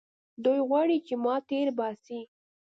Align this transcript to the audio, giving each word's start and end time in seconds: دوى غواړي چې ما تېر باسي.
دوى 0.43 0.59
غواړي 0.69 0.97
چې 1.07 1.13
ما 1.23 1.35
تېر 1.49 1.67
باسي. 1.77 2.19